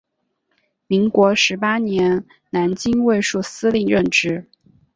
[0.87, 4.47] 民国十八年于南京卫戍司令任职。